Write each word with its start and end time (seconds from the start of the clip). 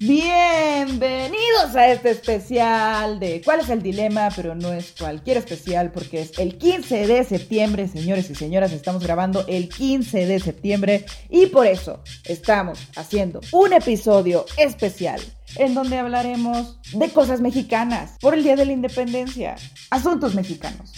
Bienvenidos 0.00 1.74
a 1.74 1.88
este 1.88 2.10
especial 2.10 3.18
de 3.18 3.42
¿Cuál 3.44 3.58
es 3.58 3.68
el 3.68 3.82
dilema? 3.82 4.28
Pero 4.36 4.54
no 4.54 4.72
es 4.72 4.94
cualquier 4.96 5.38
especial 5.38 5.90
porque 5.90 6.20
es 6.20 6.38
el 6.38 6.56
15 6.56 7.08
de 7.08 7.24
septiembre, 7.24 7.88
señores 7.88 8.30
y 8.30 8.36
señoras, 8.36 8.70
estamos 8.70 9.02
grabando 9.02 9.44
el 9.48 9.68
15 9.68 10.26
de 10.26 10.38
septiembre 10.38 11.04
y 11.28 11.46
por 11.46 11.66
eso 11.66 12.04
estamos 12.26 12.78
haciendo 12.94 13.40
un 13.50 13.72
episodio 13.72 14.46
especial 14.56 15.20
en 15.56 15.74
donde 15.74 15.98
hablaremos 15.98 16.78
de 16.92 17.08
cosas 17.08 17.40
mexicanas 17.40 18.12
por 18.20 18.34
el 18.34 18.44
Día 18.44 18.54
de 18.54 18.66
la 18.66 18.72
Independencia, 18.72 19.56
asuntos 19.90 20.36
mexicanos. 20.36 20.92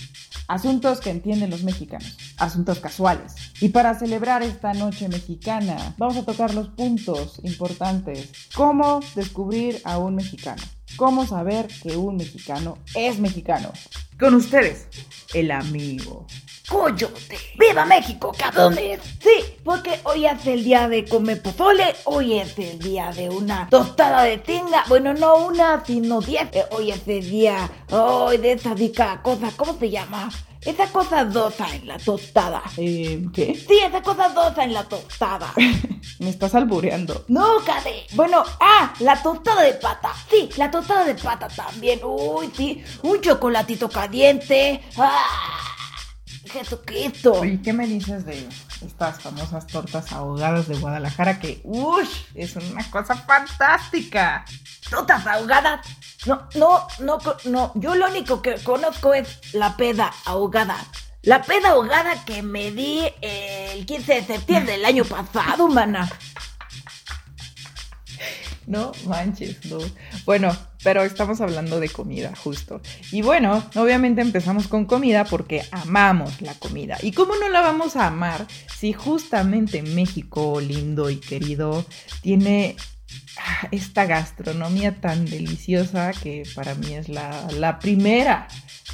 Asuntos 0.50 0.98
que 0.98 1.10
entienden 1.10 1.48
los 1.48 1.62
mexicanos, 1.62 2.18
asuntos 2.36 2.80
casuales. 2.80 3.36
Y 3.60 3.68
para 3.68 3.96
celebrar 3.96 4.42
esta 4.42 4.74
noche 4.74 5.08
mexicana, 5.08 5.94
vamos 5.96 6.16
a 6.16 6.24
tocar 6.24 6.54
los 6.54 6.70
puntos 6.70 7.38
importantes. 7.44 8.32
¿Cómo 8.56 8.98
descubrir 9.14 9.80
a 9.84 9.98
un 9.98 10.16
mexicano? 10.16 10.60
¿Cómo 10.96 11.24
saber 11.24 11.68
que 11.80 11.96
un 11.96 12.16
mexicano 12.16 12.78
es 12.96 13.20
mexicano? 13.20 13.70
Con 14.18 14.34
ustedes, 14.34 14.88
el 15.34 15.52
amigo. 15.52 16.26
Coyote. 16.70 17.36
¡Viva 17.58 17.84
México, 17.84 18.32
cabrones! 18.38 19.00
Sí, 19.20 19.56
porque 19.64 19.98
hoy 20.04 20.24
es 20.24 20.46
el 20.46 20.62
día 20.62 20.88
de 20.88 21.04
comer 21.04 21.42
pozole, 21.42 21.96
hoy 22.04 22.38
es 22.38 22.56
el 22.58 22.78
día 22.78 23.10
de 23.10 23.28
una 23.28 23.68
tostada 23.68 24.22
de 24.22 24.38
tinga. 24.38 24.84
Bueno, 24.88 25.12
no 25.12 25.46
una, 25.46 25.84
sino 25.84 26.20
diez. 26.20 26.48
Eh, 26.52 26.64
hoy 26.70 26.92
es 26.92 27.06
el 27.08 27.28
día, 27.28 27.68
hoy 27.90 28.36
de 28.38 28.52
esa 28.52 28.72
rica 28.74 29.20
cosa, 29.20 29.50
¿cómo 29.56 29.76
se 29.80 29.90
llama? 29.90 30.30
Esa 30.64 30.86
cosa 30.92 31.24
dosa 31.24 31.66
en 31.74 31.88
la 31.88 31.98
tostada. 31.98 32.62
Eh, 32.76 33.26
¿Qué? 33.34 33.56
Sí, 33.56 33.80
esa 33.84 34.00
cosa 34.00 34.28
dosa 34.28 34.62
en 34.62 34.72
la 34.72 34.84
tostada. 34.84 35.52
Me 36.20 36.30
estás 36.30 36.54
albureando. 36.54 37.24
No, 37.26 37.64
Cade. 37.66 38.06
Bueno, 38.12 38.44
ah, 38.60 38.94
la 39.00 39.20
tostada 39.20 39.62
de 39.62 39.74
pata. 39.74 40.12
Sí, 40.30 40.48
la 40.56 40.70
tostada 40.70 41.04
de 41.04 41.16
pata 41.16 41.48
también. 41.48 41.98
Uy, 42.04 42.48
sí, 42.56 42.84
un 43.02 43.20
chocolatito 43.20 43.88
caliente. 43.88 44.82
Ah. 44.96 45.69
Jesucristo. 46.52 47.44
¿Y 47.44 47.58
qué 47.58 47.72
me 47.72 47.86
dices 47.86 48.24
de 48.24 48.48
estas 48.84 49.20
famosas 49.20 49.66
tortas 49.66 50.12
ahogadas 50.12 50.68
de 50.68 50.76
Guadalajara? 50.76 51.38
Que, 51.38 51.60
uff, 51.64 52.08
es 52.34 52.56
una 52.56 52.88
cosa 52.90 53.14
fantástica. 53.14 54.44
¿Tortas 54.88 55.26
ahogadas? 55.26 55.86
No, 56.26 56.48
no, 56.54 56.86
no, 57.00 57.18
no. 57.44 57.72
Yo 57.76 57.94
lo 57.94 58.08
único 58.08 58.42
que 58.42 58.56
conozco 58.62 59.14
es 59.14 59.38
la 59.52 59.76
peda 59.76 60.12
ahogada. 60.24 60.76
La 61.22 61.42
peda 61.42 61.70
ahogada 61.70 62.24
que 62.24 62.42
me 62.42 62.70
di 62.70 63.02
el 63.20 63.84
15 63.86 64.14
de 64.14 64.24
septiembre 64.24 64.72
del 64.72 64.84
año 64.84 65.04
pasado, 65.04 65.68
mana. 65.68 66.10
No 68.70 68.92
manches, 69.06 69.64
no. 69.64 69.78
Bueno, 70.24 70.56
pero 70.84 71.02
estamos 71.02 71.40
hablando 71.40 71.80
de 71.80 71.88
comida, 71.88 72.32
justo. 72.36 72.80
Y 73.10 73.20
bueno, 73.20 73.68
obviamente 73.74 74.20
empezamos 74.20 74.68
con 74.68 74.84
comida 74.84 75.24
porque 75.24 75.64
amamos 75.72 76.40
la 76.40 76.54
comida. 76.54 76.96
¿Y 77.02 77.10
cómo 77.10 77.34
no 77.34 77.48
la 77.48 77.62
vamos 77.62 77.96
a 77.96 78.06
amar 78.06 78.46
si 78.78 78.92
justamente 78.92 79.82
México, 79.82 80.60
lindo 80.60 81.10
y 81.10 81.16
querido, 81.16 81.84
tiene 82.22 82.76
ah, 83.38 83.66
esta 83.72 84.06
gastronomía 84.06 85.00
tan 85.00 85.24
deliciosa 85.24 86.12
que 86.12 86.44
para 86.54 86.76
mí 86.76 86.94
es 86.94 87.08
la, 87.08 87.48
la 87.50 87.80
primera? 87.80 88.46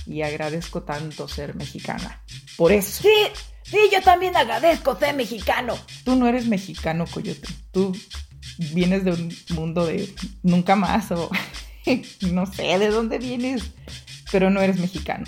Y 0.07 0.23
agradezco 0.23 0.85
tanto 0.85 1.29
ser 1.29 1.55
mexicana. 1.55 2.23
Por 2.57 2.73
eso. 2.73 3.03
Sí, 3.03 3.43
sí, 3.63 3.77
yo 3.93 4.01
también 4.01 4.35
agradezco 4.39 4.99
ser 4.99 5.15
mexicano. 5.15 5.77
Tú 6.03 6.17
no 6.17 6.27
eres 6.27 6.47
mexicano, 6.47 7.05
Coyote. 7.13 7.47
Tú 7.73 7.93
vienes 8.59 9.05
de 9.05 9.13
un 9.13 9.37
mundo 9.51 9.87
de 9.87 10.13
nunca 10.43 10.77
más 10.77 11.11
o 11.13 11.31
no 12.33 12.47
sé 12.47 12.79
de 12.79 12.89
dónde 12.89 13.19
vienes, 13.19 13.63
pero 14.31 14.51
no 14.51 14.61
eres 14.61 14.79
mexicano. 14.79 15.25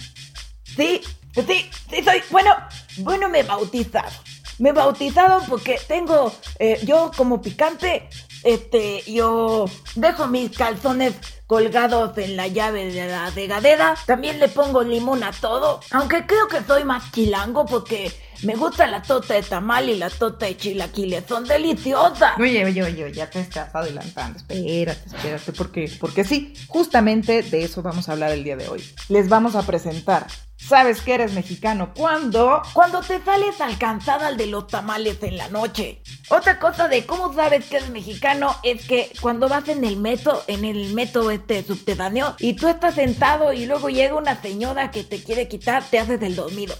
Sí, 0.65 1.01
sí, 1.35 1.71
sí 1.91 2.03
soy. 2.05 2.23
Bueno, 2.31 2.55
bueno, 2.99 3.29
me 3.29 3.41
he 3.41 3.43
bautizado. 3.43 4.11
Me 4.59 4.71
he 4.71 4.73
bautizado 4.73 5.41
porque 5.49 5.79
tengo, 5.87 6.33
eh, 6.59 6.81
yo 6.85 7.13
como 7.17 7.41
picante, 7.41 8.09
este, 8.43 9.03
yo 9.07 9.67
dejo 9.95 10.27
mis 10.27 10.57
calzones 10.57 11.15
colgados 11.47 12.19
en 12.19 12.37
la 12.37 12.49
llave 12.49 12.93
de 12.93 13.07
la 13.07 13.31
regadera. 13.31 13.97
También 14.07 14.39
le 14.39 14.49
pongo 14.49 14.83
limón 14.83 15.23
a 15.23 15.33
todo. 15.33 15.81
Aunque 15.93 16.27
creo 16.27 16.49
que 16.49 16.63
soy 16.65 16.85
más 16.85 17.11
chilango 17.13 17.67
porque 17.67 18.13
me 18.43 18.55
gusta 18.55 18.87
la 18.87 19.03
tota 19.03 19.35
de 19.35 19.43
tamal 19.43 19.89
y 19.89 19.97
la 19.97 20.11
tota 20.11 20.47
de 20.47 20.57
chilaquiles. 20.57 21.25
Son 21.29 21.45
deliciosas. 21.45 22.39
Oye, 22.39 22.65
oye, 22.65 22.83
oye, 22.83 23.13
ya 23.13 23.29
te 23.29 23.41
estás 23.41 23.75
adelantando. 23.75 24.39
Espérate, 24.39 25.01
espérate, 25.07 25.53
porque, 25.53 25.91
porque 25.99 26.25
sí, 26.25 26.55
justamente 26.67 27.43
de 27.43 27.65
eso 27.65 27.83
vamos 27.83 28.09
a 28.09 28.13
hablar 28.13 28.33
el 28.33 28.45
día 28.45 28.57
de 28.57 28.69
hoy. 28.69 28.85
Les 29.09 29.29
vamos 29.29 29.55
a 29.55 29.63
presentar 29.63 30.27
¿Sabes 30.59 31.01
que 31.01 31.15
eres 31.15 31.33
mexicano 31.33 31.93
cuando? 31.97 32.61
Cuando 32.75 33.01
te 33.01 33.23
sales 33.23 33.61
alcanzada 33.61 34.27
al 34.27 34.37
de 34.37 34.49
los 34.49 34.67
tamales 34.67 35.23
en 35.23 35.37
la 35.37 35.49
noche. 35.49 36.03
Otra 36.31 36.59
cosa 36.59 36.89
de 36.89 37.07
cómo 37.07 37.33
sabes 37.33 37.67
que 37.67 37.77
eres 37.77 37.91
mexicano 37.91 38.55
es 38.65 38.85
que 38.87 39.13
cuando 39.21 39.49
vas 39.49 39.69
en 39.69 39.85
el 39.85 39.97
metro, 39.97 40.43
en 40.49 40.65
el 40.65 40.93
metro 40.95 41.31
este 41.31 41.63
subterráneo, 41.63 42.35
y 42.41 42.55
tú 42.55 42.67
estás 42.67 42.97
sentado 42.97 43.53
y 43.53 43.67
luego 43.67 43.89
llega 43.89 44.17
una 44.17 44.43
señora 44.43 44.91
que 44.91 45.05
te 45.05 45.23
quiere 45.23 45.47
quitar, 45.47 45.85
te 45.85 46.01
haces 46.01 46.19
del 46.19 46.35
dormido. 46.35 46.75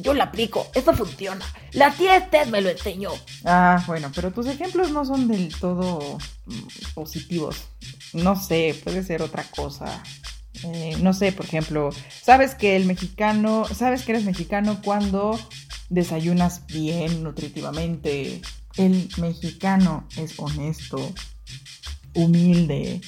Yo 0.00 0.14
la 0.14 0.24
aplico, 0.24 0.66
eso 0.74 0.94
funciona. 0.94 1.44
La 1.72 1.92
tía 1.92 2.16
Esther 2.16 2.48
me 2.48 2.60
lo 2.60 2.70
enseñó. 2.70 3.10
Ah, 3.44 3.82
bueno, 3.86 4.10
pero 4.14 4.30
tus 4.32 4.46
ejemplos 4.46 4.90
no 4.90 5.04
son 5.04 5.26
del 5.26 5.54
todo 5.58 6.18
mm, 6.46 6.94
positivos. 6.94 7.64
No 8.12 8.36
sé, 8.36 8.80
puede 8.84 9.02
ser 9.02 9.22
otra 9.22 9.42
cosa. 9.44 10.02
Eh, 10.64 10.96
no 11.02 11.12
sé, 11.12 11.32
por 11.32 11.46
ejemplo, 11.46 11.90
sabes 12.22 12.54
que 12.54 12.76
el 12.76 12.84
mexicano, 12.84 13.64
sabes 13.66 14.02
que 14.02 14.12
eres 14.12 14.24
mexicano 14.24 14.80
cuando 14.84 15.38
desayunas 15.88 16.66
bien 16.66 17.22
nutritivamente. 17.22 18.40
El 18.76 19.08
mexicano 19.18 20.06
es 20.16 20.38
honesto, 20.38 21.12
humilde, 22.14 23.00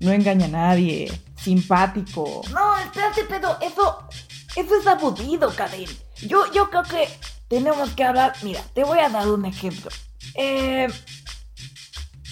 no 0.00 0.12
engaña 0.12 0.46
a 0.46 0.48
nadie, 0.48 1.12
simpático. 1.36 2.42
No, 2.52 2.78
espérate, 2.78 3.24
pero 3.28 3.58
eso, 3.60 4.08
eso 4.56 4.80
es 4.80 4.86
aburrido, 4.86 5.54
Karen. 5.54 6.07
Yo, 6.26 6.50
yo 6.52 6.70
creo 6.70 6.82
que 6.82 7.08
tenemos 7.48 7.90
que 7.90 8.04
hablar. 8.04 8.34
Mira, 8.42 8.62
te 8.74 8.84
voy 8.84 8.98
a 8.98 9.08
dar 9.08 9.28
un 9.28 9.44
ejemplo. 9.44 9.90
Eh, 10.34 10.88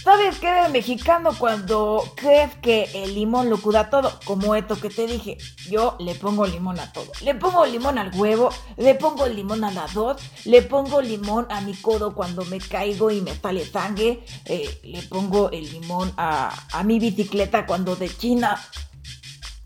¿Sabes 0.07 0.39
qué 0.39 0.47
eres 0.47 0.71
mexicano 0.71 1.31
cuando 1.37 2.05
crees 2.15 2.55
que 2.63 2.89
el 2.95 3.17
limón 3.17 3.51
lo 3.51 3.61
cura 3.61 3.91
todo? 3.91 4.21
Como 4.25 4.55
esto 4.55 4.81
que 4.81 4.89
te 4.89 5.05
dije. 5.09 5.37
Yo 5.69 5.97
le 5.99 6.15
pongo 6.15 6.47
limón 6.47 6.79
a 6.79 6.93
todo. 6.93 7.11
Le 7.23 7.35
pongo 7.35 7.67
limón 7.67 7.99
al 7.99 8.15
huevo, 8.15 8.51
le 8.77 8.95
pongo 8.95 9.27
limón 9.27 9.65
a 9.65 9.73
la 9.73 9.89
dos, 9.93 10.23
le 10.45 10.63
pongo 10.63 11.03
limón 11.03 11.49
a 11.51 11.61
mi 11.61 11.75
codo 11.75 12.15
cuando 12.15 12.45
me 12.45 12.59
caigo 12.59 13.11
y 13.11 13.21
me 13.21 13.35
sale 13.35 13.67
sangre, 13.67 14.25
eh, 14.45 14.81
le 14.85 15.03
pongo 15.03 15.51
el 15.51 15.73
limón 15.73 16.13
a, 16.17 16.55
a 16.73 16.85
mi 16.85 17.01
bicicleta 17.01 17.67
cuando 17.67 17.97
de 17.97 18.09
China. 18.09 18.65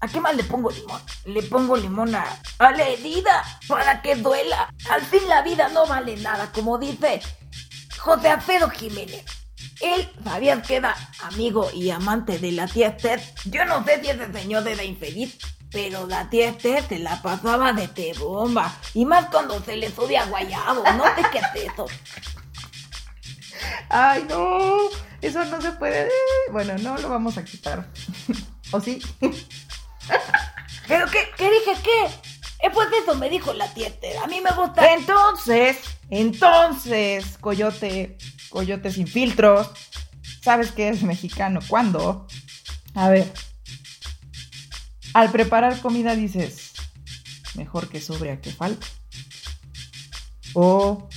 ¿A 0.00 0.08
qué 0.08 0.18
más 0.18 0.34
le 0.34 0.44
pongo 0.44 0.70
limón? 0.70 1.00
Le 1.26 1.42
pongo 1.42 1.76
limón 1.76 2.14
a, 2.14 2.24
la 2.58 2.88
herida 2.88 3.44
para 3.68 4.00
que 4.00 4.16
duela. 4.16 4.72
Al 4.88 5.02
fin 5.02 5.20
la 5.28 5.42
vida 5.42 5.68
no 5.68 5.86
vale 5.86 6.16
nada, 6.16 6.50
como 6.52 6.78
dice 6.78 7.20
José 7.98 8.28
Alfredo 8.30 8.70
Jiménez. 8.70 9.24
Él 9.80 10.10
sabía 10.24 10.60
que 10.62 10.76
era 10.76 10.94
amigo 11.22 11.70
y 11.74 11.90
amante 11.90 12.38
de 12.38 12.52
la 12.52 12.66
tía 12.66 12.88
Esther. 12.88 13.20
Yo 13.44 13.66
no 13.66 13.84
sé 13.84 14.00
si 14.00 14.08
ese 14.08 14.32
señor 14.32 14.66
era 14.66 14.82
infeliz, 14.82 15.36
pero 15.70 16.06
la 16.06 16.30
tía 16.30 16.48
Esther 16.48 16.82
se 16.88 16.98
la 16.98 17.20
pasaba 17.20 17.74
de 17.74 17.86
te 17.88 18.14
bomba. 18.14 18.74
Y 18.94 19.04
más 19.04 19.26
cuando 19.26 19.62
se 19.62 19.76
le 19.76 19.90
sube 19.90 20.16
a 20.16 20.24
guayabo. 20.24 20.82
No 20.92 21.04
sé 21.14 21.22
qué 21.30 21.38
es 21.38 21.70
eso. 21.72 21.84
Ay, 23.90 24.24
no. 24.28 24.78
Eso 25.20 25.44
no 25.44 25.60
se 25.60 25.72
puede. 25.72 26.08
Bueno, 26.52 26.74
no 26.78 26.96
lo 26.96 27.10
vamos 27.10 27.36
a 27.36 27.44
quitar. 27.44 27.86
¿O 28.70 28.80
sí? 28.80 29.02
¿Pero 30.88 31.06
qué, 31.06 31.28
qué 31.36 31.50
dije 31.50 31.72
qué? 31.82 32.30
Eh, 32.62 32.70
pues 32.72 32.88
eso 33.02 33.14
me 33.14 33.30
dijo 33.30 33.52
la 33.54 33.64
Esther. 33.64 34.18
A 34.18 34.26
mí 34.26 34.40
me 34.40 34.50
gusta. 34.50 34.92
Entonces, 34.92 35.78
entonces, 36.10 37.38
Coyote, 37.40 38.18
Coyote 38.50 38.90
sin 38.90 39.06
filtros. 39.06 39.70
¿Sabes 40.42 40.72
que 40.72 40.88
es 40.88 41.02
mexicano? 41.02 41.60
¿Cuándo? 41.68 42.26
A 42.94 43.08
ver. 43.08 43.32
Al 45.14 45.30
preparar 45.30 45.80
comida 45.80 46.14
dices, 46.14 46.72
mejor 47.54 47.88
que 47.88 48.00
sobre 48.00 48.32
a 48.32 48.40
que 48.40 48.52
falta. 48.52 48.86
O 50.54 51.08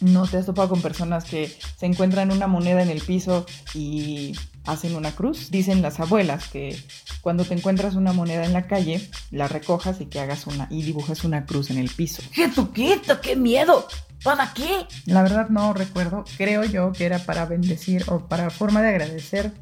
no 0.00 0.26
te 0.26 0.36
has 0.36 0.46
topado 0.46 0.68
con 0.68 0.82
personas 0.82 1.24
que 1.24 1.56
se 1.76 1.86
encuentran 1.86 2.30
una 2.30 2.46
moneda 2.46 2.82
en 2.82 2.90
el 2.90 3.00
piso 3.00 3.46
y 3.74 4.36
hacen 4.66 4.94
una 4.94 5.12
cruz. 5.12 5.50
Dicen 5.50 5.82
las 5.82 6.00
abuelas 6.00 6.48
que 6.48 6.80
cuando 7.20 7.44
te 7.44 7.54
encuentras 7.54 7.94
una 7.94 8.12
moneda 8.12 8.44
en 8.44 8.52
la 8.52 8.66
calle, 8.66 9.10
la 9.30 9.48
recojas 9.48 10.00
y 10.00 10.06
que 10.06 10.20
hagas 10.20 10.46
una 10.46 10.66
y 10.70 10.82
dibujes 10.82 11.24
una 11.24 11.46
cruz 11.46 11.70
en 11.70 11.78
el 11.78 11.90
piso. 11.90 12.22
Jesucristo, 12.32 13.20
qué 13.20 13.36
miedo. 13.36 13.86
¿Para 14.22 14.52
qué? 14.52 14.86
La 15.06 15.22
verdad 15.22 15.48
no 15.48 15.72
recuerdo. 15.72 16.24
Creo 16.36 16.64
yo 16.64 16.92
que 16.92 17.06
era 17.06 17.18
para 17.20 17.46
bendecir 17.46 18.04
o 18.08 18.26
para 18.26 18.50
forma 18.50 18.82
de 18.82 18.88
agradecer 18.88 19.52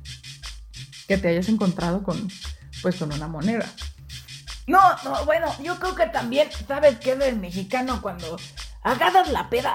que 1.07 1.19
te 1.19 1.29
hayas 1.29 1.49
encontrado 1.49 2.03
con, 2.03 2.29
pues, 2.83 2.97
con 2.97 3.13
una 3.13 3.29
moneda. 3.29 3.67
No, 4.67 4.81
no, 5.05 5.25
bueno, 5.25 5.47
yo 5.63 5.79
creo 5.79 5.95
que 5.95 6.07
también, 6.07 6.49
¿sabes 6.67 6.99
qué 6.99 7.13
es 7.13 7.37
mexicano 7.37 8.03
cuando 8.03 8.37
agarras 8.83 9.31
la 9.31 9.49
peda 9.49 9.75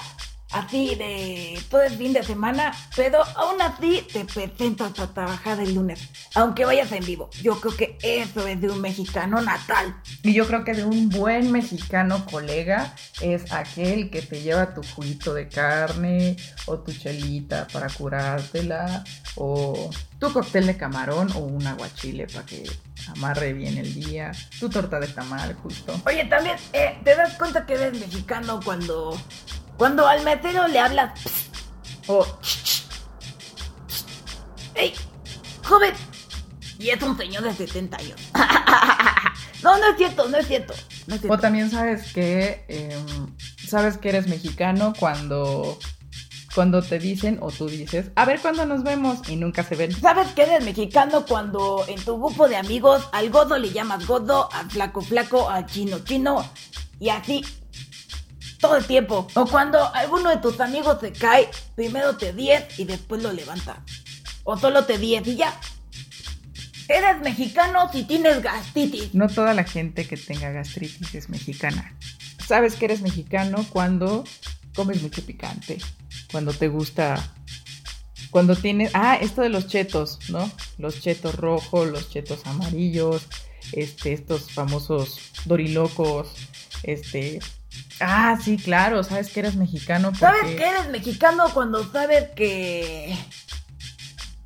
así 0.52 0.96
de 0.96 1.62
todo 1.70 1.84
el 1.84 1.94
fin 1.98 2.14
de 2.14 2.24
semana, 2.24 2.74
pero 2.96 3.24
aún 3.36 3.62
así 3.62 4.06
te 4.12 4.26
presentas 4.26 5.00
a 5.00 5.14
trabajar 5.14 5.60
el 5.60 5.76
lunes, 5.76 6.10
aunque 6.36 6.66
vayas 6.66 6.92
en 6.92 7.06
vivo. 7.06 7.30
Yo 7.42 7.60
creo 7.60 7.76
que 7.76 7.98
eso 8.02 8.48
es 8.48 8.60
de 8.62 8.70
un 8.70 8.82
mexicano 8.82 9.42
natal. 9.42 9.96
Y 10.24 10.34
yo 10.34 10.48
creo 10.48 10.64
que 10.64 10.74
de 10.74 10.86
un 10.86 11.10
buen 11.10 11.52
mexicano 11.52 12.26
colega 12.26 12.94
es 13.22 13.52
aquel 13.52 14.10
que 14.10 14.22
te 14.22 14.42
lleva 14.42 14.74
tu 14.74 14.84
juguito 14.84 15.34
de 15.34 15.48
carne 15.48 16.36
o 16.66 16.80
tu 16.80 16.92
chelita 16.92 17.68
para 17.68 17.90
curártela 17.90 19.04
o 19.36 19.90
tu 20.20 20.32
cóctel 20.32 20.68
de 20.68 20.78
camarón 20.78 21.32
o 21.36 21.40
un 21.40 21.66
aguachile 21.66 22.28
para 22.28 22.46
que 22.46 22.70
amarre 23.08 23.54
bien 23.54 23.78
el 23.78 23.94
día, 23.94 24.32
tu 24.60 24.70
torta 24.70 25.00
de 25.00 25.08
tamal 25.08 25.56
justo. 25.56 26.00
Oye, 26.06 26.26
también, 26.26 26.58
eh, 26.74 27.00
¿te 27.04 27.16
das 27.16 27.34
cuenta 27.34 27.66
que 27.66 27.74
eres 27.74 28.00
mexicano 28.00 28.60
cuando 28.64 29.18
cuando 29.82 30.08
al 30.08 30.24
metero 30.24 30.68
le 30.68 30.78
hablas 30.78 31.12
o 32.06 32.24
¡Ey! 34.76 34.94
¡Joven! 35.64 35.96
Y 36.78 36.90
es 36.90 37.02
un 37.02 37.18
señor 37.18 37.42
de 37.42 37.52
70 37.56 37.98
años. 37.98 38.20
no, 39.64 39.80
no 39.80 39.88
es 39.90 39.98
cierto, 39.98 40.30
no 40.30 40.38
es 40.38 40.46
cierto. 40.46 40.76
No 41.08 41.16
es 41.16 41.22
cierto. 41.22 41.34
O 41.34 41.40
también 41.40 41.72
sabes 41.72 42.14
que 42.14 42.64
em, 42.68 43.36
sabes 43.68 43.98
que 43.98 44.10
eres 44.10 44.28
mexicano 44.28 44.94
cuando 45.00 45.80
cuando 46.54 46.84
te 46.84 47.00
dicen 47.00 47.40
o 47.42 47.50
tú 47.50 47.68
dices, 47.68 48.12
a 48.14 48.26
ver 48.26 48.40
cuándo 48.40 48.68
nos 48.68 48.84
vemos 48.84 49.28
y 49.30 49.36
nunca 49.36 49.64
se 49.64 49.74
ven. 49.74 50.00
¿Sabes 50.00 50.28
que 50.36 50.44
eres 50.44 50.64
mexicano 50.64 51.26
cuando 51.28 51.86
en 51.88 52.00
tu 52.06 52.20
grupo 52.20 52.48
de 52.48 52.58
amigos 52.58 53.10
al 53.14 53.32
godo 53.32 53.58
le 53.58 53.72
llamas 53.72 54.06
godo, 54.06 54.48
al 54.54 54.70
flaco 54.70 55.02
flaco, 55.02 55.50
al 55.50 55.66
chino 55.66 55.98
chino 56.04 56.48
y 57.00 57.10
así 57.10 57.44
todo 58.62 58.78
el 58.78 58.86
tiempo. 58.86 59.28
O 59.34 59.46
cuando 59.46 59.84
alguno 59.94 60.30
de 60.30 60.38
tus 60.38 60.60
amigos 60.62 61.00
se 61.02 61.12
cae, 61.12 61.50
primero 61.76 62.16
te 62.16 62.32
10 62.32 62.80
y 62.80 62.86
después 62.86 63.22
lo 63.22 63.34
levanta. 63.34 63.84
O 64.44 64.58
solo 64.58 64.86
te 64.86 64.98
10 64.98 65.28
y 65.28 65.36
ya. 65.36 65.60
Eres 66.88 67.22
mexicano 67.22 67.90
si 67.92 68.04
tienes 68.04 68.42
gastritis. 68.42 69.14
No 69.14 69.28
toda 69.28 69.54
la 69.54 69.64
gente 69.64 70.08
que 70.08 70.18
tenga 70.18 70.52
gastritis 70.52 71.14
es 71.16 71.30
mexicana. 71.30 71.98
Sabes 72.46 72.76
que 72.76 72.86
eres 72.86 73.02
mexicano 73.02 73.66
cuando 73.70 74.24
comes 74.76 75.02
mucho 75.02 75.26
picante, 75.26 75.78
cuando 76.32 76.54
te 76.54 76.68
gusta, 76.68 77.34
cuando 78.30 78.56
tienes, 78.56 78.92
ah, 78.94 79.18
esto 79.20 79.42
de 79.42 79.50
los 79.50 79.68
chetos, 79.68 80.20
¿no? 80.30 80.52
Los 80.78 81.00
chetos 81.02 81.36
rojos, 81.36 81.88
los 81.90 82.10
chetos 82.10 82.46
amarillos, 82.46 83.28
este, 83.72 84.14
estos 84.14 84.52
famosos 84.52 85.20
dorilocos, 85.46 86.34
este, 86.84 87.40
Ah, 88.00 88.38
sí, 88.44 88.58
claro, 88.58 89.04
sabes 89.04 89.30
que 89.30 89.42
eres 89.42 89.56
mexicano. 89.56 90.12
¿Sabes 90.16 90.56
que 90.56 90.68
eres 90.68 90.90
mexicano 90.90 91.46
cuando 91.54 91.90
sabes 91.92 92.30
que. 92.36 93.16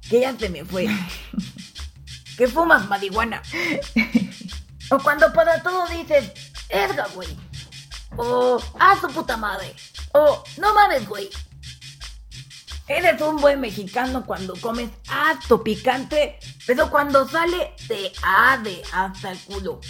que 0.09 0.19
ya 0.19 0.37
se 0.37 0.49
me 0.49 0.65
fue? 0.65 0.87
que 2.37 2.47
fumas 2.47 2.87
marihuana. 2.89 3.41
o 4.91 4.99
cuando 4.99 5.31
para 5.33 5.63
todo 5.63 5.87
dices, 5.87 6.31
erga, 6.69 7.07
güey. 7.13 7.29
O, 8.17 8.61
ah, 8.79 8.97
su 8.99 9.07
puta 9.07 9.37
madre. 9.37 9.73
O, 10.13 10.43
no 10.57 10.73
mames, 10.73 11.07
güey. 11.07 11.29
Eres 12.87 13.19
un 13.21 13.37
buen 13.37 13.59
mexicano 13.61 14.25
cuando 14.25 14.53
comes 14.57 14.91
harto 15.07 15.63
picante, 15.63 16.37
pero 16.67 16.89
cuando 16.91 17.27
sale 17.27 17.73
te 17.87 18.11
ade 18.21 18.83
hasta 18.93 19.31
el 19.31 19.39
culo. 19.39 19.81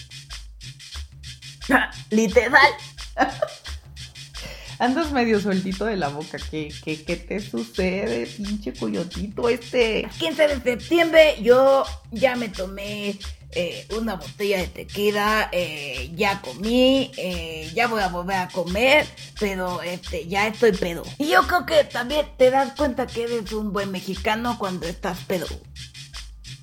Literal. 2.09 2.71
Andas 4.79 5.11
medio 5.11 5.39
sueltito 5.39 5.85
de 5.85 5.95
la 5.95 6.09
boca. 6.09 6.37
¿Qué, 6.51 6.73
qué, 6.83 7.03
qué 7.03 7.15
te 7.15 7.39
sucede, 7.39 8.27
pinche 8.27 8.73
coyotito 8.73 9.47
este? 9.47 10.07
15 10.19 10.47
de 10.47 10.61
septiembre 10.61 11.37
yo 11.41 11.85
ya 12.11 12.35
me 12.35 12.49
tomé 12.49 13.17
eh, 13.57 13.87
una 13.97 14.15
botella 14.15 14.57
de 14.57 14.67
tequila, 14.67 15.47
eh, 15.53 16.11
ya 16.13 16.41
comí, 16.41 17.09
eh, 17.15 17.71
ya 17.73 17.87
voy 17.87 18.01
a 18.01 18.09
volver 18.09 18.35
a 18.35 18.49
comer, 18.49 19.07
pero 19.39 19.81
este, 19.81 20.27
ya 20.27 20.47
estoy 20.47 20.73
pedo. 20.73 21.03
Y 21.17 21.29
yo 21.29 21.47
creo 21.47 21.65
que 21.65 21.85
también 21.85 22.27
te 22.37 22.51
das 22.51 22.73
cuenta 22.73 23.07
que 23.07 23.23
eres 23.23 23.53
un 23.53 23.71
buen 23.71 23.91
mexicano 23.91 24.57
cuando 24.59 24.87
estás 24.87 25.19
pedo. 25.19 25.47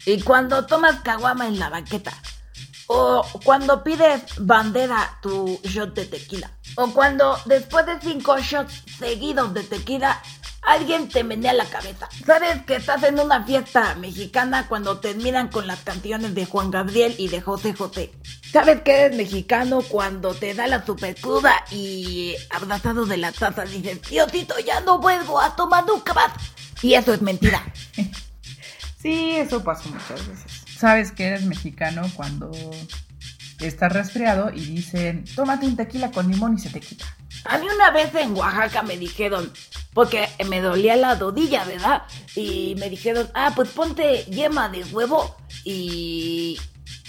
Y 0.05 0.21
cuando 0.21 0.67
tomas 0.67 1.01
caguama 1.01 1.49
en 1.49 1.59
la 1.59 1.71
banqueta. 1.71 2.13
O 2.95 3.23
cuando 3.43 3.83
pides 3.83 4.23
bandera 4.39 5.19
tu 5.23 5.59
shot 5.65 5.95
de 5.95 6.05
tequila. 6.05 6.51
O 6.77 6.93
cuando 6.93 7.39
después 7.47 7.87
de 7.87 7.99
cinco 8.03 8.39
shots 8.39 8.83
seguidos 8.99 9.55
de 9.55 9.63
tequila, 9.63 10.21
alguien 10.61 11.09
te 11.09 11.25
menea 11.25 11.55
la 11.55 11.65
cabeza. 11.65 12.07
¿Sabes 12.27 12.63
que 12.67 12.77
estás 12.77 13.03
en 13.05 13.19
una 13.19 13.45
fiesta 13.45 13.95
mexicana 13.95 14.69
cuando 14.69 14.99
terminan 14.99 15.49
con 15.49 15.67
las 15.67 15.81
canciones 15.81 16.35
de 16.35 16.45
Juan 16.45 16.71
Gabriel 16.71 17.15
y 17.17 17.29
de 17.29 17.41
José 17.41 17.73
José? 17.73 18.13
¿Sabes 18.53 18.83
que 18.83 18.93
eres 18.93 19.17
mexicano 19.17 19.81
cuando 19.89 20.35
te 20.35 20.53
da 20.53 20.67
la 20.67 20.85
super 20.85 21.19
cruda 21.19 21.65
y 21.71 22.37
abrazado 22.51 23.07
de 23.07 23.17
la 23.17 23.33
taza 23.33 23.65
dices, 23.65 24.03
Diosito, 24.03 24.59
ya 24.59 24.81
no 24.81 24.99
vuelvo 24.99 25.41
a 25.41 25.57
tomar 25.57 25.87
nunca 25.87 26.13
más? 26.13 26.33
Y 26.83 26.93
eso 26.93 27.15
es 27.15 27.23
mentira. 27.23 27.65
sí, 29.03 29.37
eso 29.37 29.65
pasó 29.65 29.89
muchas 29.89 30.29
veces 30.29 30.62
sabes 30.83 31.13
que 31.13 31.27
eres 31.27 31.45
mexicano 31.45 32.03
cuando 32.17 32.51
estás 33.61 33.93
resfriado 33.93 34.51
y 34.53 34.65
dicen, 34.65 35.25
tómate 35.37 35.65
un 35.65 35.77
tequila 35.77 36.11
con 36.11 36.29
limón 36.29 36.57
y 36.57 36.59
se 36.59 36.71
te 36.71 36.81
quita. 36.81 37.05
A 37.45 37.57
mí 37.59 37.67
una 37.73 37.93
vez 37.93 38.13
en 38.17 38.37
Oaxaca 38.37 38.83
me 38.83 38.97
dijeron, 38.97 39.53
porque 39.95 40.29
me 40.49 40.61
dolía 40.61 40.97
la 40.97 41.15
dodilla, 41.15 41.65
¿verdad? 41.65 42.03
Y 42.35 42.75
me 42.81 42.91
dijeron, 42.91 43.29
ah, 43.35 43.53
pues 43.55 43.69
ponte 43.69 44.25
yema 44.25 44.71
de 44.71 44.83
huevo 44.87 45.37
y, 45.63 46.59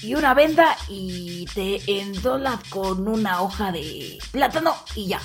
y 0.04 0.14
una 0.14 0.36
venda 0.36 0.78
y 0.88 1.48
te 1.56 1.82
endolas 2.00 2.60
con 2.70 3.08
una 3.08 3.42
hoja 3.42 3.72
de 3.72 4.20
plátano 4.32 4.76
y 4.96 5.08
ya. 5.08 5.22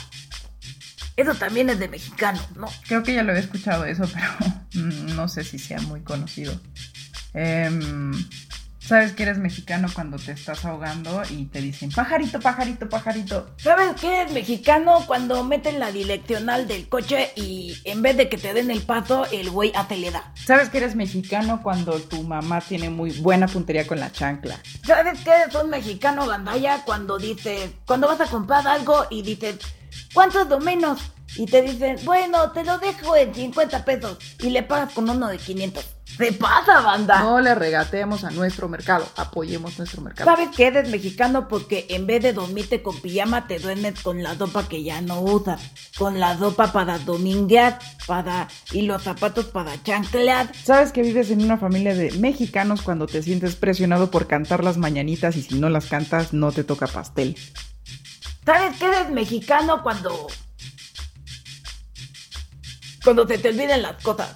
Eso 1.19 1.35
también 1.35 1.69
es 1.69 1.79
de 1.79 1.89
mexicano, 1.89 2.41
¿no? 2.57 2.69
Creo 2.87 3.03
que 3.03 3.13
ya 3.13 3.23
lo 3.23 3.33
había 3.33 3.43
escuchado 3.43 3.85
eso, 3.85 4.05
pero 4.73 4.87
no 5.15 5.29
sé 5.29 5.45
si 5.45 5.59
sea 5.59 5.83
muy 5.83 6.01
conocido. 6.01 6.59
Em, 7.39 8.13
Sabes 8.89 9.13
que 9.13 9.23
eres 9.25 9.37
mexicano 9.37 9.87
cuando 9.93 10.17
te 10.17 10.33
estás 10.33 10.65
ahogando 10.65 11.21
y 11.29 11.45
te 11.45 11.61
dicen 11.61 11.91
pajarito, 11.91 12.41
pajarito, 12.41 12.89
pajarito. 12.89 13.51
¿Sabes 13.59 14.01
que 14.01 14.23
eres 14.23 14.33
mexicano 14.33 15.05
cuando 15.07 15.45
meten 15.45 15.79
la 15.79 15.93
direccional 15.93 16.67
del 16.67 16.89
coche 16.89 17.31
y 17.37 17.77
en 17.85 18.01
vez 18.01 18.17
de 18.17 18.31
que 18.31 18.39
te 18.39 18.55
den 18.55 18.71
el 18.71 18.81
paso, 18.81 19.27
el 19.31 19.51
güey 19.51 19.73
acelera? 19.75 20.33
¿Sabes 20.43 20.71
que 20.71 20.79
eres 20.79 20.97
mexicano 20.97 21.61
cuando 21.63 22.01
tu 22.01 22.23
mamá 22.23 22.63
tiene 22.63 22.89
muy 22.89 23.11
buena 23.11 23.47
puntería 23.47 23.87
con 23.87 24.01
la 24.01 24.11
chancla? 24.11 24.59
¿Sabes 24.87 25.21
que 25.21 25.33
eres 25.33 25.55
un 25.55 25.69
mexicano 25.69 26.27
gandaya 26.27 26.83
cuando 26.87 27.19
dices, 27.19 27.73
cuando 27.85 28.09
vas 28.09 28.23
a 28.23 28.27
comprar 28.27 28.67
algo 28.67 29.05
y 29.11 29.21
dices, 29.21 29.59
¿cuánto 30.15 30.41
es 30.41 30.49
lo 30.49 30.61
menos? 30.61 30.99
Y 31.37 31.45
te 31.45 31.61
dicen, 31.61 31.99
bueno, 32.07 32.53
te 32.53 32.65
lo 32.65 32.79
dejo 32.79 33.15
en 33.17 33.35
50 33.35 33.85
pesos 33.85 34.17
y 34.41 34.49
le 34.49 34.63
pagas 34.63 34.95
con 34.95 35.11
uno 35.11 35.29
de 35.29 35.37
500. 35.37 35.98
¿Qué 36.19 36.33
pasa, 36.33 36.81
banda? 36.81 37.21
No 37.21 37.41
le 37.41 37.55
regateemos 37.55 38.25
a 38.25 38.31
nuestro 38.31 38.69
mercado, 38.69 39.09
apoyemos 39.17 39.79
nuestro 39.79 40.03
mercado. 40.03 40.29
¿Sabes 40.29 40.49
que 40.55 40.67
eres 40.67 40.91
mexicano? 40.91 41.47
Porque 41.47 41.87
en 41.91 42.09
vez 42.09 42.21
de 42.25 42.33
dormirte 42.33 42.83
con 42.83 43.01
pijama, 43.01 43.47
te 43.47 43.61
duermes 43.61 44.01
con 44.01 44.21
la 44.25 44.35
ropa 44.35 44.67
que 44.69 44.83
ya 44.83 45.01
no 45.01 45.21
usas. 45.21 45.63
Con 45.97 46.19
la 46.19 46.35
ropa 46.35 46.73
para 46.73 46.99
dominguear, 46.99 47.79
para... 48.09 48.49
y 48.73 48.83
los 48.83 49.05
zapatos 49.05 49.47
para 49.47 49.81
chanclear. 49.85 50.51
¿Sabes 50.65 50.91
que 50.91 51.03
vives 51.03 51.31
en 51.31 51.41
una 51.41 51.57
familia 51.57 51.95
de 51.95 52.11
mexicanos 52.13 52.83
cuando 52.83 53.07
te 53.07 53.23
sientes 53.23 53.55
presionado 53.55 54.11
por 54.11 54.27
cantar 54.27 54.65
las 54.65 54.77
mañanitas 54.77 55.37
y 55.37 55.43
si 55.43 55.55
no 55.61 55.69
las 55.69 55.87
cantas 55.87 56.33
no 56.33 56.51
te 56.51 56.65
toca 56.65 56.89
pastel? 56.89 57.37
¿Sabes 58.45 58.77
que 58.77 58.87
eres 58.87 59.11
mexicano 59.11 59.85
cuando... 59.85 60.27
cuando 63.05 63.25
se 63.29 63.39
te 63.39 63.51
olviden 63.51 63.83
las 63.83 64.03
cosas? 64.03 64.35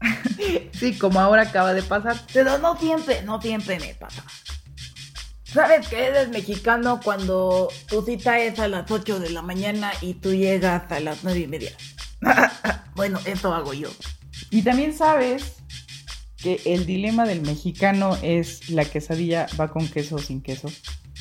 sí, 0.72 0.98
como 0.98 1.20
ahora 1.20 1.42
acaba 1.42 1.74
de 1.74 1.82
pasar. 1.82 2.16
Pero 2.32 2.58
no 2.58 2.76
siempre, 2.76 3.22
no 3.22 3.40
siempre 3.40 3.78
me 3.80 3.94
pasa. 3.94 4.24
¿Sabes 5.44 5.88
que 5.88 6.04
eres 6.04 6.28
mexicano 6.28 7.00
cuando 7.02 7.68
tu 7.88 8.02
cita 8.02 8.38
es 8.38 8.58
a 8.58 8.68
las 8.68 8.90
8 8.90 9.18
de 9.18 9.30
la 9.30 9.40
mañana 9.40 9.92
y 10.02 10.14
tú 10.14 10.34
llegas 10.34 10.92
a 10.92 11.00
las 11.00 11.24
9 11.24 11.40
y 11.40 11.46
media? 11.46 11.72
bueno, 12.94 13.18
eso 13.24 13.54
hago 13.54 13.72
yo. 13.72 13.88
Y 14.50 14.62
también 14.62 14.96
sabes 14.96 15.56
que 16.36 16.60
el 16.66 16.86
dilema 16.86 17.24
del 17.24 17.40
mexicano 17.40 18.16
es 18.22 18.68
la 18.68 18.84
quesadilla 18.84 19.46
va 19.58 19.68
con 19.68 19.88
queso 19.88 20.16
o 20.16 20.18
sin 20.18 20.42
queso. 20.42 20.68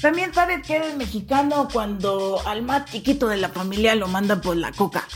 También 0.02 0.34
sabes 0.34 0.66
que 0.66 0.76
eres 0.76 0.96
mexicano 0.96 1.68
cuando 1.72 2.40
al 2.46 2.62
más 2.62 2.92
chiquito 2.92 3.28
de 3.30 3.38
la 3.38 3.50
familia 3.50 3.96
lo 3.96 4.08
mandan 4.08 4.42
por 4.42 4.56
la 4.56 4.72
coca. 4.72 5.08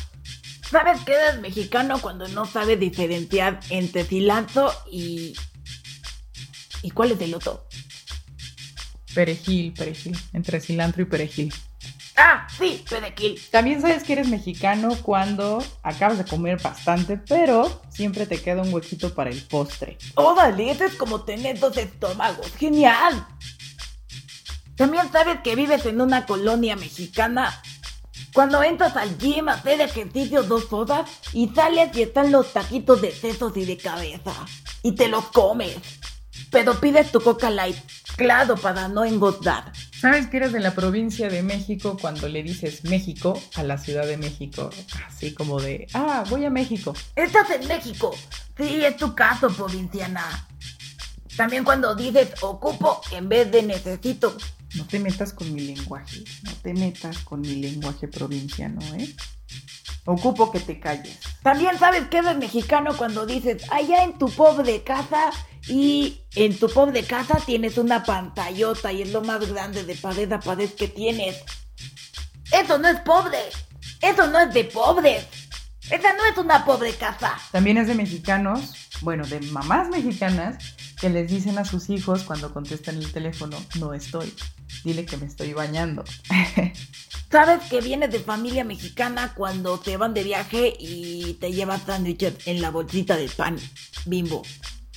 ¿Sabes 0.72 1.02
que 1.02 1.14
eres 1.14 1.42
mexicano 1.42 2.00
cuando 2.02 2.28
no 2.30 2.46
sabes 2.46 2.80
diferenciar 2.80 3.60
entre 3.70 4.06
cilantro 4.06 4.72
y 4.90 5.34
¿Y 6.82 6.92
cuál 6.92 7.12
es 7.12 7.22
el 7.22 7.34
otro? 7.36 7.68
Perejil, 9.14 9.74
perejil. 9.74 10.18
Entre 10.34 10.60
cilantro 10.60 11.02
y 11.02 11.06
perejil. 11.06 11.54
Ah, 12.16 12.48
sí, 12.58 12.84
perejil. 12.90 13.40
También 13.52 13.82
sabes 13.82 14.04
que 14.04 14.14
eres 14.14 14.28
mexicano 14.28 14.96
cuando 15.02 15.64
acabas 15.84 16.18
de 16.18 16.26
comer 16.26 16.62
bastante, 16.62 17.18
pero 17.18 17.82
siempre 17.90 18.26
te 18.26 18.42
queda 18.42 18.62
un 18.62 18.74
huequito 18.74 19.14
para 19.14 19.30
el 19.30 19.42
postre. 19.44 19.98
Órale, 20.16 20.72
eso 20.72 20.86
es 20.86 20.96
como 20.96 21.24
tener 21.24 21.60
dos 21.60 21.78
estómagos. 21.78 22.52
¡Genial! 22.58 23.26
También 24.76 25.12
sabes 25.12 25.42
que 25.44 25.56
vives 25.56 25.86
en 25.86 26.02
una 26.02 26.26
colonia 26.26 26.76
mexicana. 26.76 27.62
Cuando 28.34 28.64
entras 28.64 28.96
al 28.96 29.18
gym 29.18 29.50
a 29.50 29.54
hacer 29.54 29.82
ejercicio 29.82 30.44
dos 30.44 30.72
horas 30.72 31.10
y 31.34 31.50
sales 31.50 31.96
y 31.96 32.04
están 32.04 32.32
los 32.32 32.54
taquitos 32.54 33.02
de 33.02 33.12
sesos 33.12 33.56
y 33.58 33.66
de 33.66 33.78
cabeza. 33.78 34.34
Y 34.84 34.94
te 34.94 35.08
los 35.08 35.26
comes. 35.26 35.78
Pero 36.50 36.80
pides 36.80 37.12
tu 37.12 37.22
coca 37.22 37.50
light, 37.50 37.78
claro, 38.18 38.56
para 38.56 38.88
no 38.88 39.06
engordar. 39.06 39.72
¿Sabes 40.00 40.28
que 40.28 40.38
eres 40.38 40.52
de 40.52 40.60
la 40.60 40.74
provincia 40.74 41.30
de 41.30 41.44
México 41.44 41.98
cuando 42.00 42.28
le 42.28 42.44
dices 42.44 42.84
México 42.86 43.40
a 43.56 43.64
la 43.64 43.78
Ciudad 43.78 44.06
de 44.06 44.18
México? 44.18 44.70
Así 45.08 45.34
como 45.34 45.62
de, 45.62 45.88
ah, 45.94 46.24
voy 46.30 46.46
a 46.46 46.50
México. 46.50 46.94
Estás 47.16 47.52
en 47.52 47.68
México. 47.68 48.16
Sí, 48.58 48.84
es 48.84 48.98
tu 48.98 49.14
caso, 49.14 49.50
provinciana. 49.50 50.48
También 51.38 51.64
cuando 51.64 51.96
dices 51.96 52.30
ocupo 52.42 53.02
en 53.12 53.30
vez 53.30 53.52
de 53.52 53.64
necesito. 53.64 54.36
No 54.76 54.86
te 54.86 55.00
metas 55.00 55.34
con 55.34 55.54
mi 55.54 55.62
lenguaje, 55.62 56.24
no 56.44 56.52
te 56.62 56.74
metas 56.74 57.20
con 57.20 57.42
mi 57.42 57.56
lenguaje 57.56 58.08
provinciano, 58.08 58.82
¿eh? 58.96 59.14
Ocupo 60.06 60.52
que 60.52 60.60
te 60.60 60.80
calles. 60.80 61.20
También 61.44 61.78
sabes 61.78 62.08
que 62.08 62.20
eres 62.20 62.38
mexicano 62.38 62.96
cuando 62.98 63.26
dices 63.26 63.64
allá 63.72 64.04
en 64.04 64.18
tu 64.18 64.30
pobre 64.30 64.84
casa 64.84 65.32
y 65.68 66.22
en 66.36 66.58
tu 66.58 66.70
pobre 66.70 67.04
casa 67.04 67.38
tienes 67.46 67.78
una 67.78 68.04
pantallota 68.04 68.92
y 68.92 69.04
es 69.04 69.12
lo 69.12 69.22
más 69.22 69.48
grande 69.48 69.84
de 69.84 69.96
pared 69.96 70.32
a 70.32 70.40
pared 70.40 70.70
que 70.70 70.88
tienes. 70.88 71.38
Eso 72.52 72.78
no 72.80 72.88
es 72.88 73.00
pobre. 73.02 73.38
Eso 74.02 74.28
no 74.28 74.40
es 74.40 74.54
de 74.54 74.64
pobres. 74.64 75.28
Esa 75.90 76.14
no 76.14 76.26
es 76.26 76.38
una 76.38 76.66
pobre 76.66 76.94
casa. 76.94 77.38
También 77.52 77.78
es 77.78 77.88
de 77.88 77.96
mexicanos, 77.96 78.74
bueno, 79.02 79.26
de 79.28 79.40
mamás 79.42 79.90
mexicanas 79.90 80.58
que 81.00 81.10
les 81.10 81.30
dicen 81.30 81.58
a 81.58 81.66
sus 81.66 81.90
hijos 81.90 82.24
cuando 82.24 82.54
contestan 82.54 82.98
el 82.98 83.12
teléfono, 83.12 83.58
no 83.80 83.94
estoy. 83.94 84.34
Dile 84.84 85.06
que 85.06 85.18
me 85.18 85.26
estoy 85.26 85.54
bañando. 85.54 86.04
Sabes 87.32 87.62
que 87.70 87.80
vienes 87.80 88.12
de 88.12 88.20
familia 88.20 88.64
mexicana 88.64 89.34
cuando 89.36 89.80
te 89.80 89.96
van 89.96 90.14
de 90.14 90.24
viaje 90.24 90.74
y 90.78 91.36
te 91.36 91.52
llevas 91.54 91.84
sándwiches 91.84 92.46
en 92.46 92.62
la 92.62 92.72
bolsita 92.72 93.16
de 93.16 93.30
pan, 93.30 93.58
bimbo. 94.06 94.42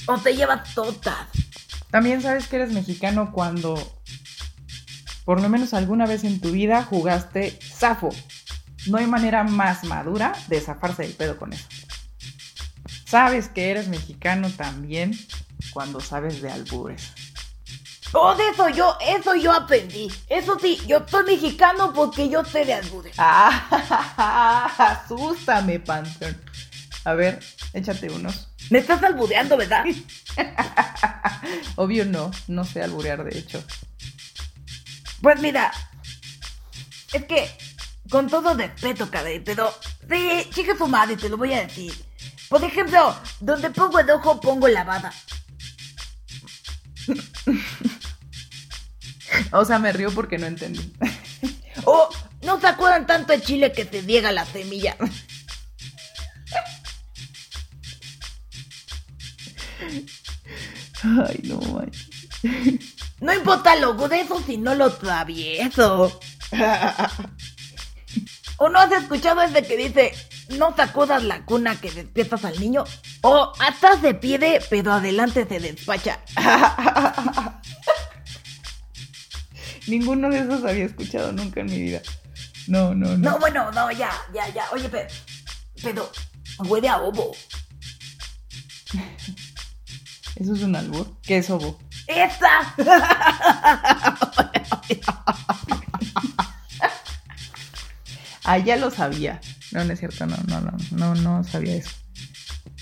O 0.07 0.19
te 0.19 0.35
llevas 0.35 0.75
totas. 0.75 1.29
También 1.91 2.23
sabes 2.23 2.49
que 2.49 2.57
eres 2.57 2.73
mexicano 2.73 3.31
cuando, 3.33 3.77
por 5.25 5.41
lo 5.41 5.49
menos 5.49 5.75
alguna 5.75 6.07
vez 6.07 6.25
en 6.25 6.41
tu 6.41 6.51
vida, 6.51 6.83
jugaste 6.83 7.57
zafo. 7.63 8.09
No 8.89 8.99
hay 8.99 9.07
manera 9.07 9.45
más 9.45 9.85
madura 9.85 10.33
de 10.49 10.61
zafarse 10.61 11.03
del 11.03 11.13
pedo 11.13 11.37
con 11.37 11.53
eso. 11.53 11.69
Sabes 13.07 13.49
que 13.49 13.71
eres 13.71 13.87
mexicano 13.87 14.51
también 14.51 15.17
cuando 15.73 16.01
sabes 16.01 16.43
de 16.43 16.51
albures. 16.51 17.13
Oh, 18.17 18.33
de 18.37 18.49
eso 18.49 18.69
yo, 18.69 18.97
eso 19.05 19.35
yo 19.35 19.53
aprendí. 19.53 20.09
Eso 20.29 20.57
sí, 20.61 20.81
yo 20.87 21.05
soy 21.09 21.25
mexicano 21.25 21.93
porque 21.93 22.29
yo 22.29 22.45
sé 22.45 22.65
de 22.65 22.75
albures. 22.75 23.17
Ah, 23.19 25.03
asústame, 25.05 25.81
Panther. 25.81 26.39
A 27.05 27.15
ver, 27.15 27.41
échate 27.73 28.09
unos. 28.11 28.49
Me 28.71 28.79
estás 28.79 29.03
albureando, 29.03 29.57
¿verdad? 29.57 29.85
Obvio 31.77 32.05
no, 32.07 32.31
no 32.47 32.65
sé 32.65 32.83
alburear 32.83 33.25
de 33.25 33.37
hecho. 33.37 33.65
Pues 35.21 35.41
mira, 35.41 35.73
es 37.13 37.25
que 37.25 37.51
con 38.09 38.29
todo 38.29 38.55
respeto, 38.55 39.11
cabrón, 39.11 39.43
pero 39.45 39.75
sí, 40.09 40.49
chica 40.51 40.77
su 40.77 40.87
madre, 40.87 41.17
te 41.17 41.29
lo 41.29 41.37
voy 41.37 41.53
a 41.53 41.63
decir. 41.63 41.93
Por 42.49 42.63
ejemplo, 42.63 43.17
donde 43.41 43.71
pongo 43.71 43.99
el 43.99 44.09
ojo, 44.11 44.41
pongo 44.41 44.69
la 44.69 44.85
baba. 44.85 45.13
O 49.53 49.65
sea, 49.65 49.79
me 49.79 49.93
río 49.93 50.11
porque 50.13 50.39
no 50.39 50.47
entendí. 50.47 50.93
Oh, 51.87 52.09
no 52.43 52.61
se 52.61 52.69
acuerdan 52.69 53.05
tanto 53.05 53.33
de 53.33 53.43
chile 53.43 53.73
que 53.73 53.85
te 53.85 54.01
diega 54.01 54.31
la 54.31 54.47
semilla. 54.47 54.97
Ay, 61.03 61.41
no 61.43 61.59
manches. 61.59 62.09
No 63.21 63.33
importa 63.35 63.75
lo 63.77 63.95
grueso 63.95 64.43
si 64.47 64.57
no 64.57 64.75
lo 64.75 64.93
travieso. 64.93 66.21
¿O 68.59 68.69
no 68.69 68.79
has 68.79 68.93
escuchado 68.93 69.43
ese 69.43 69.63
que 69.63 69.77
dice, 69.77 70.13
no 70.51 70.75
sacudas 70.77 71.25
la 71.25 71.45
cuna 71.45 71.81
que 71.81 71.91
despiertas 71.91 72.45
al 72.45 72.61
niño? 72.61 72.85
O 73.23 73.53
atrás 73.59 73.99
se 74.01 74.15
pide, 74.15 74.61
pero 74.71 74.93
adelante 74.93 75.47
se 75.49 75.59
despacha. 75.59 76.21
Ninguno 79.87 80.31
de 80.31 80.39
esos 80.39 80.65
había 80.65 80.85
escuchado 80.87 81.33
nunca 81.33 81.61
en 81.61 81.67
mi 81.67 81.81
vida. 81.81 82.01
No, 82.67 82.95
no, 82.95 83.17
no. 83.17 83.31
No, 83.31 83.39
bueno, 83.39 83.71
no, 83.73 83.91
ya, 83.93 84.11
ya, 84.33 84.49
ya. 84.49 84.65
Oye, 84.73 84.89
pero, 84.89 85.09
pero 85.83 86.11
huele 86.59 86.89
a 86.89 86.99
ovo. 86.99 87.33
¿Eso 90.37 90.55
es 90.55 90.63
un 90.63 90.75
albur? 90.75 91.21
¿Qué 91.23 91.39
es 91.39 91.51
ovo? 91.51 91.79
¡Esa! 92.07 92.75
Ah, 98.47 98.59
ya 98.59 98.77
lo 98.77 98.91
sabía. 98.91 99.41
No, 99.73 99.85
no 99.85 99.93
es 99.95 99.99
cierto, 100.01 100.27
no, 100.27 100.37
no, 100.47 100.61
no, 100.61 100.77
no, 100.91 101.15
no 101.15 101.45
sabía 101.45 101.77
eso. 101.77 101.91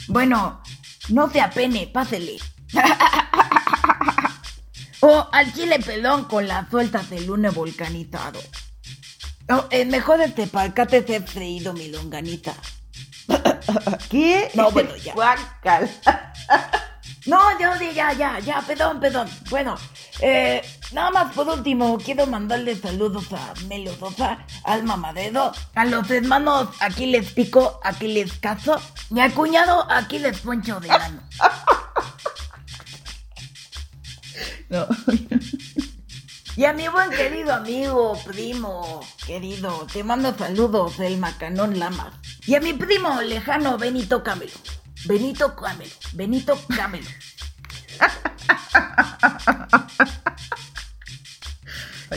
Bueno, 0.09 0.61
no 1.09 1.31
se 1.31 1.41
apene, 1.41 1.87
pásele. 1.87 2.37
O 5.03 5.29
al 5.33 5.53
chile 5.53 5.79
pelón 5.81 6.25
con 6.25 6.47
las 6.47 6.71
sueltas 6.71 7.11
del 7.11 7.27
lunes 7.27 7.55
volcanizado. 7.55 8.41
O 9.51 9.65
es 9.71 9.87
mejor 9.87 10.21
este 10.21 10.47
palcate 10.47 11.05
ser 11.05 11.27
freído 11.27 11.73
mi 11.73 11.89
longanita. 11.89 12.55
¿Qué? 14.11 14.51
No, 14.55 14.71
bueno, 14.71 14.97
ya. 14.97 15.15
Guacal. 15.15 15.91
No, 17.25 17.39
ya, 17.57 17.79
ya, 17.79 18.13
ya, 18.13 18.41
ya, 18.41 18.61
perdón, 18.63 18.99
perdón. 18.99 19.29
Bueno, 19.49 19.77
eh, 20.19 20.61
nada 20.91 21.13
más 21.13 21.33
por 21.33 21.49
último, 21.49 21.97
quiero 21.99 22.27
mandarle 22.27 22.75
saludos 22.75 23.33
a 23.33 23.55
Melo 23.69 23.95
Sosa, 23.95 24.45
al 24.65 24.83
mamadero, 24.83 25.53
a 25.77 25.85
los 25.85 26.11
hermanos 26.11 26.71
aquí 26.81 27.07
les 27.07 27.31
pico, 27.31 27.79
aquí 27.85 28.09
les 28.09 28.33
caso, 28.41 28.83
y 29.09 29.21
al 29.21 29.33
cuñado 29.35 29.87
aquí 29.89 30.19
les 30.19 30.41
poncho 30.41 30.81
de 30.81 30.89
mano. 30.89 31.23
No. 34.73 34.89
Y 36.55 36.67
a 36.67 36.75
mi 36.75 36.87
buen 36.87 37.09
querido 37.09 37.55
amigo, 37.55 38.13
primo, 38.27 39.01
querido, 39.27 39.87
te 39.91 40.05
mando 40.05 40.37
saludos 40.37 40.99
del 40.99 41.17
Macanón 41.17 41.79
Lamas. 41.79 42.13
Y 42.47 42.57
a 42.57 42.61
mi 42.61 42.75
primo 42.75 43.23
lejano 43.23 43.79
Benito 43.79 44.23
Camelo. 44.23 44.53
Benito 45.07 45.57
Camelo, 45.57 45.91
Benito 46.13 46.59
Camelo. 46.77 47.09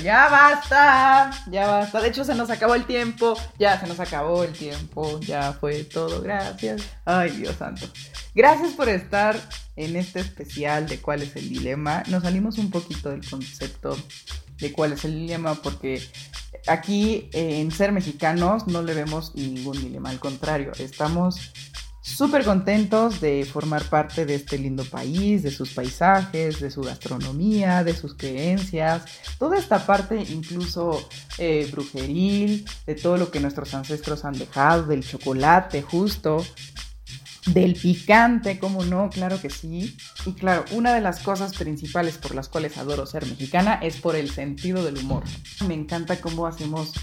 Ya 0.03 0.27
basta, 0.27 1.31
ya 1.49 1.67
basta. 1.67 2.01
De 2.01 2.09
hecho, 2.09 2.25
se 2.25 2.35
nos 2.35 2.49
acabó 2.49 2.75
el 2.75 2.85
tiempo. 2.85 3.33
Ya 3.57 3.79
se 3.79 3.87
nos 3.87 3.97
acabó 3.99 4.43
el 4.43 4.51
tiempo. 4.51 5.21
Ya 5.21 5.53
fue 5.53 5.85
todo. 5.85 6.21
Gracias. 6.21 6.81
Ay, 7.05 7.31
Dios 7.31 7.55
santo. 7.55 7.87
Gracias 8.35 8.73
por 8.73 8.89
estar 8.89 9.39
en 9.77 9.95
este 9.95 10.19
especial 10.19 10.89
de 10.89 10.99
cuál 10.99 11.21
es 11.21 11.37
el 11.37 11.47
dilema. 11.47 12.03
Nos 12.09 12.23
salimos 12.23 12.57
un 12.57 12.69
poquito 12.69 13.09
del 13.09 13.25
concepto 13.25 13.97
de 14.57 14.73
cuál 14.73 14.91
es 14.91 15.05
el 15.05 15.13
dilema 15.13 15.55
porque 15.55 16.01
aquí 16.67 17.29
eh, 17.31 17.61
en 17.61 17.71
ser 17.71 17.93
mexicanos 17.93 18.67
no 18.67 18.81
le 18.81 18.93
vemos 18.93 19.33
ningún 19.35 19.81
dilema. 19.81 20.09
Al 20.09 20.19
contrario, 20.19 20.73
estamos 20.79 21.53
súper 22.01 22.43
contentos 22.43 23.21
de 23.21 23.45
formar 23.45 23.83
parte 23.85 24.25
de 24.25 24.35
este 24.35 24.57
lindo 24.57 24.83
país, 24.83 25.41
de 25.41 25.51
sus 25.51 25.71
paisajes, 25.71 26.59
de 26.59 26.69
su 26.71 26.81
gastronomía, 26.81 27.85
de 27.85 27.95
sus 27.95 28.15
creencias, 28.15 29.03
toda 29.39 29.57
esta 29.57 29.85
parte 29.85 30.21
incluso 30.21 31.07
eh, 31.37 31.69
brujeril, 31.71 32.65
de 32.85 32.95
todo 32.95 33.15
lo 33.15 33.31
que 33.31 33.39
nuestros 33.39 33.73
ancestros 33.73 34.25
han 34.25 34.37
dejado, 34.37 34.87
del 34.87 35.07
chocolate 35.07 35.81
justo, 35.81 36.43
del 37.45 37.73
picante, 37.73 38.59
¿cómo 38.59 38.83
no? 38.83 39.09
Claro 39.09 39.39
que 39.39 39.49
sí. 39.49 39.97
Y 40.25 40.33
claro, 40.33 40.65
una 40.71 40.93
de 40.93 41.01
las 41.01 41.19
cosas 41.19 41.55
principales 41.55 42.17
por 42.17 42.33
las 42.35 42.49
cuales 42.49 42.77
adoro 42.77 43.05
ser 43.05 43.25
mexicana 43.25 43.75
es 43.81 43.97
por 43.97 44.15
el 44.15 44.31
sentido 44.31 44.83
del 44.83 44.97
humor. 44.97 45.23
Me 45.67 45.73
encanta 45.73 46.19
cómo 46.19 46.47
hacemos 46.47 46.93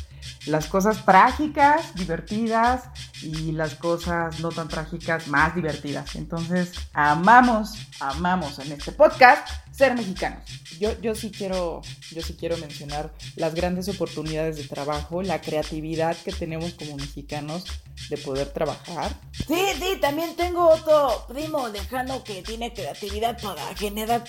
las 0.47 0.67
cosas 0.67 1.05
trágicas, 1.05 1.95
divertidas 1.95 2.85
y 3.23 3.53
las 3.53 3.75
cosas 3.77 4.41
no 4.41 4.51
tan 4.51 4.69
trágicas, 4.69 5.29
más 5.29 5.55
divertidas. 5.55 6.17
Entonces, 6.17 6.73
amamos, 6.93 7.75
amamos 8.01 8.59
en 8.59 8.73
este 8.73 8.93
podcast 8.93 9.49
ser 9.83 9.97
mexicanos. 9.97 10.45
Yo, 10.79 11.01
yo 11.01 11.15
sí 11.17 11.33
quiero, 11.33 11.83
yo 12.13 12.23
sí 12.23 12.37
quiero 12.39 12.57
mencionar 12.57 13.13
las 13.35 13.53
grandes 13.53 13.89
oportunidades 13.89 14.57
de 14.57 14.65
trabajo, 14.65 15.23
la 15.23 15.41
creatividad 15.41 16.17
que 16.17 16.31
tenemos 16.31 16.75
como 16.75 16.97
mexicanos 16.97 17.65
de 18.09 18.17
poder 18.17 18.51
trabajar. 18.51 19.13
Sí, 19.33 19.61
sí, 19.81 19.99
también 20.01 20.37
tengo 20.37 20.69
otro 20.69 21.27
primo 21.27 21.67
lejano 21.67 22.23
que 22.23 22.43
tiene 22.43 22.73
creatividad 22.73 23.41
para 23.43 23.75
generar 23.75 24.23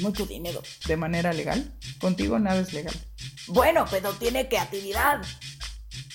mucho 0.00 0.26
dinero. 0.26 0.62
De 0.86 0.98
manera 0.98 1.32
legal. 1.32 1.72
Contigo 1.98 2.38
nada 2.38 2.60
es 2.60 2.74
legal. 2.74 2.94
Bueno, 3.46 3.86
pero 3.90 4.12
tiene 4.12 4.48
creatividad. 4.48 5.22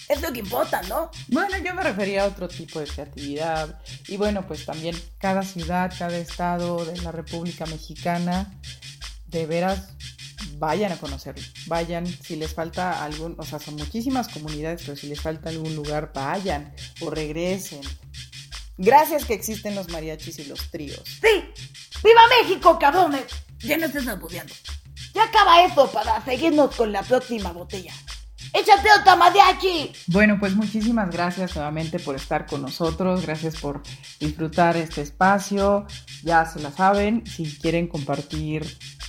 Es 0.07 0.21
lo 0.21 0.33
que 0.33 0.39
importa, 0.39 0.81
¿no? 0.83 1.12
Bueno, 1.27 1.57
yo 1.59 1.74
me 1.75 1.83
refería 1.83 2.24
a 2.24 2.27
otro 2.27 2.48
tipo 2.48 2.79
de 2.79 2.88
creatividad. 2.88 3.79
Y 4.07 4.17
bueno, 4.17 4.48
pues 4.48 4.65
también 4.65 5.00
cada 5.19 5.43
ciudad, 5.43 5.93
cada 5.98 6.17
estado 6.17 6.83
de 6.83 6.98
la 7.01 7.12
República 7.12 7.65
Mexicana, 7.67 8.59
de 9.27 9.45
veras, 9.45 9.89
vayan 10.57 10.91
a 10.91 10.98
conocerlo. 10.98 11.45
Vayan, 11.67 12.07
si 12.07 12.36
les 12.36 12.53
falta 12.53 13.03
algún, 13.03 13.36
o 13.38 13.43
sea, 13.43 13.59
son 13.59 13.75
muchísimas 13.75 14.27
comunidades, 14.29 14.81
pero 14.83 14.98
si 14.98 15.07
les 15.07 15.21
falta 15.21 15.50
algún 15.50 15.75
lugar, 15.75 16.12
vayan 16.13 16.74
o 17.01 17.09
regresen. 17.09 17.81
Gracias 18.77 19.25
que 19.25 19.33
existen 19.33 19.75
los 19.75 19.89
mariachis 19.89 20.39
y 20.39 20.45
los 20.45 20.71
tríos. 20.71 21.03
¡Sí! 21.05 21.43
¡Viva 22.03 22.21
México, 22.41 22.79
cabrones! 22.79 23.25
Ya 23.59 23.77
no 23.77 23.86
estés 23.86 24.07
abudeando. 24.07 24.53
Ya 25.13 25.25
acaba 25.25 25.65
eso 25.65 25.91
para 25.91 26.24
seguirnos 26.24 26.75
con 26.75 26.91
la 26.91 27.03
próxima 27.03 27.51
botella. 27.51 27.93
¡Échate 28.53 28.89
otra 29.00 29.15
mariachi! 29.15 29.91
Bueno, 30.08 30.38
pues 30.39 30.56
muchísimas 30.56 31.12
gracias 31.12 31.56
nuevamente 31.56 32.00
por 32.00 32.15
estar 32.15 32.46
con 32.46 32.62
nosotros. 32.62 33.22
Gracias 33.22 33.58
por 33.58 33.84
disfrutar 34.20 34.75
este 34.77 35.01
espacio. 35.01 35.86
Ya 36.24 36.46
se 36.46 36.60
la 36.60 36.72
saben. 36.72 37.25
Si 37.27 37.58
quieren 37.60 37.88
compartir 37.88 38.65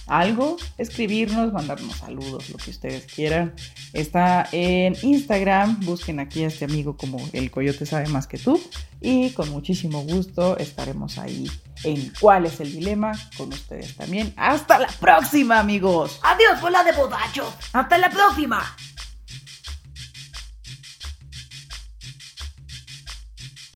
algo, 0.06 0.56
escribirnos, 0.76 1.52
mandarnos 1.52 1.96
saludos, 1.96 2.50
lo 2.50 2.58
que 2.58 2.70
ustedes 2.70 3.06
quieran. 3.06 3.54
Está 3.92 4.48
en 4.52 4.96
Instagram. 5.02 5.80
Busquen 5.86 6.20
aquí 6.20 6.44
a 6.44 6.48
este 6.48 6.64
amigo 6.64 6.96
como 6.96 7.18
el 7.32 7.50
Coyote 7.50 7.86
sabe 7.86 8.08
más 8.08 8.26
que 8.26 8.36
tú. 8.36 8.60
Y 9.00 9.30
con 9.30 9.48
muchísimo 9.48 10.02
gusto 10.02 10.58
estaremos 10.58 11.16
ahí 11.16 11.50
en 11.84 12.12
cuál 12.20 12.44
es 12.44 12.60
el 12.60 12.72
dilema 12.72 13.12
con 13.36 13.52
ustedes 13.52 13.96
también. 13.96 14.34
Hasta 14.36 14.78
la 14.78 14.88
próxima, 14.88 15.60
amigos. 15.60 16.20
Adiós, 16.22 16.60
bola 16.60 16.84
de 16.84 16.92
bodacho. 16.92 17.50
Hasta 17.72 17.96
la 17.96 18.10
próxima. 18.10 18.76